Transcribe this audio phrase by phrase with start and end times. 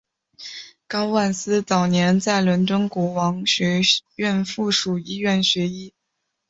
[0.87, 3.81] 高万斯早年在伦敦国王学
[4.15, 5.93] 院附属医院学医。